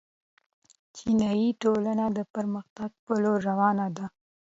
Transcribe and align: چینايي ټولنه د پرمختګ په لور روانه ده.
چینايي 0.95 1.49
ټولنه 1.61 2.05
د 2.17 2.19
پرمختګ 2.33 2.89
په 3.05 3.13
لور 3.23 3.39
روانه 3.49 3.87
ده. 3.97 4.05